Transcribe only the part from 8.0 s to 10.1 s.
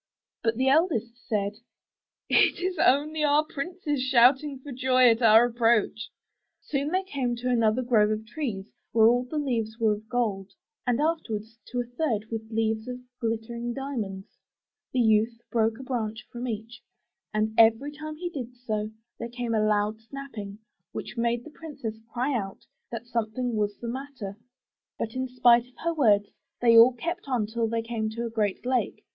of trees where all the leaves were of